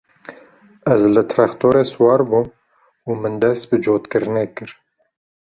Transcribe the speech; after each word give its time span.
Ez 0.95 1.01
li 1.13 1.23
trextorê 1.31 1.83
siwar 1.91 2.21
bûm 2.29 2.47
û 3.09 3.09
min 3.21 3.35
dest 3.43 3.63
bi 3.69 3.77
cotkirinê 3.85 4.45
kir. 4.55 4.69